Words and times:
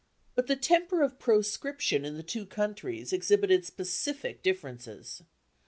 But 0.33 0.47
the 0.47 0.55
temper 0.55 1.03
of 1.03 1.19
proscription 1.19 2.05
in 2.05 2.17
the 2.17 2.23
two 2.23 2.47
countries 2.47 3.13
exhibited 3.13 3.67
specific 3.67 4.41
differences. 4.41 5.21